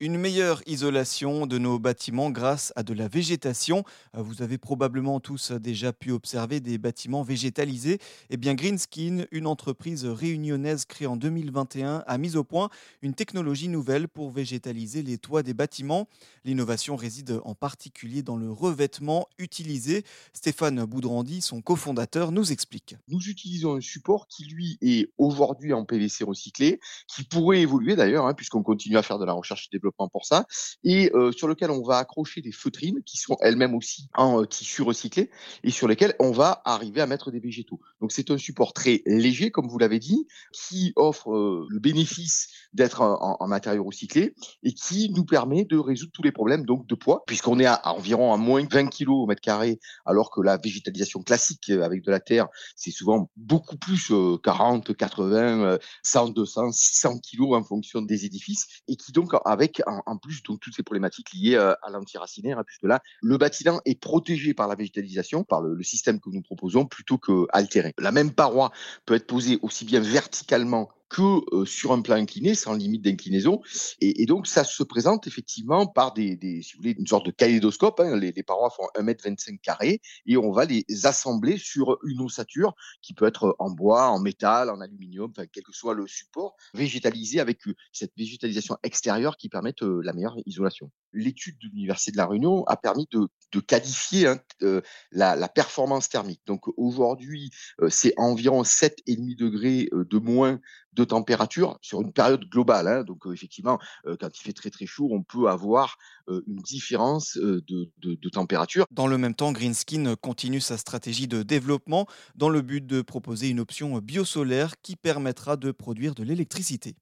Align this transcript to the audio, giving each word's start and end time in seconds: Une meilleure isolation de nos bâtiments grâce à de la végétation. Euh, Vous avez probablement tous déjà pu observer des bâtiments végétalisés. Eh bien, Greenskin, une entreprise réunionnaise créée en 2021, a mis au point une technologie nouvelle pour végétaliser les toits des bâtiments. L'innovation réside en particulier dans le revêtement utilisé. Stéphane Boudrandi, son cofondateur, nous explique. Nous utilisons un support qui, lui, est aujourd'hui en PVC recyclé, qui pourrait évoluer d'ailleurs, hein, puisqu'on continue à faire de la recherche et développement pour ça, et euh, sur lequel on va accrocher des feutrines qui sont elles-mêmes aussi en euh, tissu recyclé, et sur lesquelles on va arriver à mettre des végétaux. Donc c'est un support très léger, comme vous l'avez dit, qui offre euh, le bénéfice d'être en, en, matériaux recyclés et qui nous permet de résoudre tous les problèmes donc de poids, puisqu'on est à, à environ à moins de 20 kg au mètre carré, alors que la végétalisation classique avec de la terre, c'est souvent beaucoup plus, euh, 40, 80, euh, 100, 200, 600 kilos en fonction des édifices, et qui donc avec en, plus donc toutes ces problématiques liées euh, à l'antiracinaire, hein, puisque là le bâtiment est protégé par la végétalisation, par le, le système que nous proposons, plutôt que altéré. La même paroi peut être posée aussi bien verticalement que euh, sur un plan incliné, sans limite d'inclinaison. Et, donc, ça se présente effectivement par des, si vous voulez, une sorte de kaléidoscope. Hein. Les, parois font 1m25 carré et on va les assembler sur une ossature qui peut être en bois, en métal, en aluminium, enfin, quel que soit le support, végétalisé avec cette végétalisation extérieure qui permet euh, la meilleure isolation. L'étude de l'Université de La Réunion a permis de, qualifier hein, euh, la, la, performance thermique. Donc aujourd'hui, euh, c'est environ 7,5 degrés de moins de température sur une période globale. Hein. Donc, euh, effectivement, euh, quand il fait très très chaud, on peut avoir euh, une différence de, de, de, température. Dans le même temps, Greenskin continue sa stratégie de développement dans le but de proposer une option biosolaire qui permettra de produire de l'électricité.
Une 0.00 0.16
meilleure 0.16 0.62
isolation 0.66 1.48
de 1.48 1.58
nos 1.58 1.80
bâtiments 1.80 2.30
grâce 2.30 2.72
à 2.76 2.84
de 2.84 2.94
la 2.94 3.08
végétation. 3.08 3.82
Euh, 4.16 4.22
Vous 4.22 4.42
avez 4.42 4.56
probablement 4.56 5.18
tous 5.18 5.50
déjà 5.50 5.92
pu 5.92 6.12
observer 6.12 6.60
des 6.60 6.78
bâtiments 6.78 7.24
végétalisés. 7.24 7.98
Eh 8.30 8.36
bien, 8.36 8.54
Greenskin, 8.54 9.24
une 9.32 9.48
entreprise 9.48 10.04
réunionnaise 10.04 10.84
créée 10.84 11.08
en 11.08 11.16
2021, 11.16 12.04
a 12.06 12.16
mis 12.18 12.36
au 12.36 12.44
point 12.44 12.70
une 13.02 13.12
technologie 13.14 13.66
nouvelle 13.66 14.06
pour 14.06 14.30
végétaliser 14.30 15.02
les 15.02 15.18
toits 15.18 15.42
des 15.42 15.52
bâtiments. 15.52 16.06
L'innovation 16.44 16.94
réside 16.94 17.40
en 17.42 17.56
particulier 17.56 18.22
dans 18.22 18.36
le 18.36 18.52
revêtement 18.52 19.26
utilisé. 19.36 20.04
Stéphane 20.32 20.84
Boudrandi, 20.84 21.40
son 21.40 21.60
cofondateur, 21.60 22.30
nous 22.30 22.52
explique. 22.52 22.94
Nous 23.08 23.28
utilisons 23.28 23.74
un 23.74 23.80
support 23.80 24.28
qui, 24.28 24.44
lui, 24.44 24.78
est 24.80 25.10
aujourd'hui 25.18 25.72
en 25.72 25.84
PVC 25.84 26.22
recyclé, 26.22 26.78
qui 27.08 27.24
pourrait 27.24 27.62
évoluer 27.62 27.96
d'ailleurs, 27.96 28.26
hein, 28.26 28.34
puisqu'on 28.34 28.62
continue 28.62 28.96
à 28.96 29.02
faire 29.02 29.18
de 29.18 29.24
la 29.24 29.32
recherche 29.32 29.66
et 29.66 29.76
développement 29.76 29.87
pour 29.90 30.26
ça, 30.26 30.46
et 30.84 31.10
euh, 31.14 31.32
sur 31.32 31.48
lequel 31.48 31.70
on 31.70 31.82
va 31.82 31.98
accrocher 31.98 32.40
des 32.40 32.52
feutrines 32.52 33.02
qui 33.04 33.16
sont 33.16 33.36
elles-mêmes 33.40 33.74
aussi 33.74 34.08
en 34.14 34.42
euh, 34.42 34.46
tissu 34.46 34.82
recyclé, 34.82 35.30
et 35.64 35.70
sur 35.70 35.88
lesquelles 35.88 36.14
on 36.18 36.30
va 36.30 36.62
arriver 36.64 37.00
à 37.00 37.06
mettre 37.06 37.30
des 37.30 37.40
végétaux. 37.40 37.80
Donc 38.00 38.12
c'est 38.12 38.30
un 38.30 38.38
support 38.38 38.72
très 38.72 39.02
léger, 39.06 39.50
comme 39.50 39.68
vous 39.68 39.78
l'avez 39.78 39.98
dit, 39.98 40.26
qui 40.52 40.92
offre 40.96 41.32
euh, 41.32 41.66
le 41.68 41.78
bénéfice 41.78 42.48
d'être 42.72 43.00
en, 43.00 43.36
en, 43.40 43.48
matériaux 43.48 43.84
recyclés 43.84 44.34
et 44.62 44.72
qui 44.72 45.10
nous 45.10 45.24
permet 45.24 45.64
de 45.64 45.78
résoudre 45.78 46.12
tous 46.12 46.22
les 46.22 46.32
problèmes 46.32 46.66
donc 46.66 46.86
de 46.86 46.94
poids, 46.94 47.22
puisqu'on 47.26 47.58
est 47.58 47.66
à, 47.66 47.74
à 47.74 47.92
environ 47.92 48.32
à 48.32 48.36
moins 48.36 48.62
de 48.62 48.68
20 48.72 48.88
kg 48.88 49.08
au 49.08 49.26
mètre 49.26 49.40
carré, 49.40 49.80
alors 50.04 50.30
que 50.30 50.40
la 50.40 50.56
végétalisation 50.56 51.22
classique 51.22 51.70
avec 51.70 52.02
de 52.02 52.10
la 52.10 52.20
terre, 52.20 52.48
c'est 52.76 52.90
souvent 52.90 53.30
beaucoup 53.36 53.76
plus, 53.76 54.10
euh, 54.10 54.36
40, 54.42 54.96
80, 54.96 55.60
euh, 55.62 55.78
100, 56.02 56.30
200, 56.30 56.72
600 56.72 57.18
kilos 57.18 57.56
en 57.56 57.64
fonction 57.64 58.02
des 58.02 58.24
édifices, 58.24 58.66
et 58.88 58.96
qui 58.96 59.12
donc 59.12 59.32
avec 59.44 59.77
en, 59.86 60.16
plus 60.16 60.42
donc 60.42 60.60
toutes 60.60 60.74
ces 60.74 60.82
problématiques 60.82 61.32
liées 61.32 61.54
euh, 61.54 61.74
à 61.82 61.90
l'antiracinaire, 61.90 62.58
hein, 62.58 62.64
puisque 62.64 62.84
là 62.84 63.00
le 63.22 63.36
bâtiment 63.38 63.80
est 63.84 64.00
protégé 64.00 64.54
par 64.54 64.68
la 64.68 64.74
végétalisation, 64.74 65.44
par 65.44 65.60
le, 65.60 65.74
le 65.74 65.82
système 65.82 66.20
que 66.20 66.30
nous 66.30 66.42
proposons, 66.42 66.86
plutôt 66.86 67.18
que 67.18 67.46
altéré. 67.52 67.94
La 67.98 68.12
même 68.12 68.32
paroi 68.32 68.72
peut 69.06 69.14
être 69.14 69.26
posée 69.26 69.58
aussi 69.62 69.84
bien 69.84 70.00
verticalement 70.00 70.90
que 71.08 71.40
euh, 71.54 71.64
sur 71.64 71.92
un 71.92 72.02
plan 72.02 72.16
incliné, 72.16 72.54
sans 72.54 72.74
limite 72.74 73.02
d'inclinaison. 73.02 73.60
Et, 74.00 74.26
donc, 74.26 74.46
ça 74.46 74.64
se 74.64 74.82
présente 74.82 75.26
effectivement 75.26 75.86
par 75.86 76.12
des, 76.12 76.38
si 76.62 76.74
vous 76.74 76.78
voulez, 76.82 76.96
une 76.98 77.06
sorte 77.06 77.26
de 77.26 77.30
kaléidoscope. 77.30 78.00
Hein. 78.00 78.16
Les, 78.16 78.32
parois 78.42 78.70
font 78.70 78.86
1m25 78.96 79.58
carré 79.60 80.00
et 80.26 80.36
on 80.36 80.52
va 80.52 80.64
les 80.64 80.84
assembler 81.04 81.58
sur 81.58 81.98
une 82.04 82.20
ossature 82.20 82.74
qui 83.02 83.14
peut 83.14 83.26
être 83.26 83.56
en 83.58 83.70
bois, 83.70 84.08
en 84.08 84.20
métal, 84.20 84.70
en 84.70 84.80
aluminium, 84.80 85.30
enfin, 85.36 85.46
quel 85.50 85.62
que 85.62 85.72
soit 85.72 85.94
le 85.94 86.06
support, 86.06 86.56
végétalisé 86.74 87.40
avec 87.40 87.60
cette 87.92 88.12
végétalisation 88.16 88.76
extérieure 88.82 89.36
qui 89.36 89.48
permet 89.48 89.74
euh, 89.82 90.00
la 90.02 90.12
meilleure 90.12 90.36
isolation. 90.46 90.90
L'étude 91.12 91.56
de 91.58 91.68
l'Université 91.68 92.12
de 92.12 92.16
La 92.16 92.26
Réunion 92.26 92.64
a 92.66 92.76
permis 92.76 93.08
de, 93.10 93.28
qualifier 93.60 94.26
hein, 94.26 94.40
euh, 94.62 94.80
la, 95.10 95.36
la, 95.36 95.48
performance 95.48 96.08
thermique. 96.08 96.42
Donc 96.46 96.68
aujourd'hui, 96.76 97.50
euh, 97.80 97.88
c'est 97.88 98.14
environ 98.16 98.62
7,5 98.62 99.36
degrés 99.36 99.88
de 99.92 100.18
moins 100.18 100.60
de 100.98 101.04
température 101.04 101.78
sur 101.80 102.00
une 102.00 102.12
période 102.12 102.44
globale. 102.50 102.88
Hein. 102.88 103.04
Donc, 103.04 103.26
euh, 103.26 103.32
effectivement, 103.32 103.78
euh, 104.06 104.16
quand 104.18 104.36
il 104.36 104.42
fait 104.42 104.52
très 104.52 104.70
très 104.70 104.86
chaud, 104.86 105.08
on 105.12 105.22
peut 105.22 105.48
avoir 105.48 105.96
euh, 106.28 106.42
une 106.48 106.56
différence 106.56 107.36
de, 107.36 107.62
de, 107.68 107.90
de, 108.02 108.28
température. 108.28 108.84
Dans 108.90 109.06
le 109.06 109.16
même 109.16 109.34
temps, 109.34 109.52
Greenskin 109.52 110.16
continue 110.16 110.60
sa 110.60 110.76
stratégie 110.76 111.28
de 111.28 111.42
développement 111.42 112.06
dans 112.34 112.48
le 112.48 112.62
but 112.62 112.84
de 112.84 113.00
proposer 113.00 113.48
une 113.48 113.60
option 113.60 113.98
biosolaire 113.98 114.74
qui 114.82 114.96
permettra 114.96 115.56
de 115.56 115.70
produire 115.70 116.14
de 116.14 116.24
l'électricité. 116.24 116.96